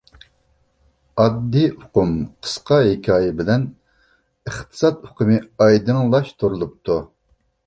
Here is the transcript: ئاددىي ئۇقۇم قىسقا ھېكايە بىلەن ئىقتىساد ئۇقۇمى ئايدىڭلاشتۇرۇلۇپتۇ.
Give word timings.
ئاددىي 1.23 1.67
ئۇقۇم 1.73 2.15
قىسقا 2.47 2.79
ھېكايە 2.87 3.35
بىلەن 3.43 3.69
ئىقتىساد 3.69 5.01
ئۇقۇمى 5.09 5.39
ئايدىڭلاشتۇرۇلۇپتۇ. 5.67 6.99